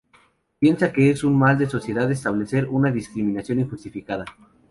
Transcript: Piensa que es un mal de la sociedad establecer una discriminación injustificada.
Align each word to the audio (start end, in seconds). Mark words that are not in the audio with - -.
Piensa 0.57 0.91
que 0.91 1.11
es 1.11 1.23
un 1.23 1.37
mal 1.37 1.59
de 1.59 1.65
la 1.65 1.69
sociedad 1.69 2.11
establecer 2.11 2.67
una 2.67 2.89
discriminación 2.89 3.59
injustificada. 3.59 4.25